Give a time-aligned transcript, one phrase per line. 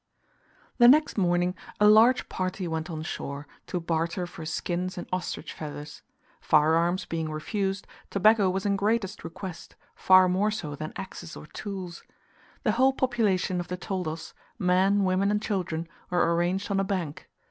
[0.79, 5.53] The next morning a large party went on shore, to barter for skins and ostrich
[5.53, 6.01] feathers;
[6.39, 11.45] fire arms being refused, tobacco was in greatest request, far more so than axes or
[11.45, 12.03] tools.
[12.63, 17.29] The whole population of the toldos, men, women, and children, were arranged on a bank.